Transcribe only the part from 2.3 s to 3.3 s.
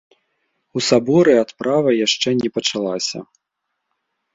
не пачалася.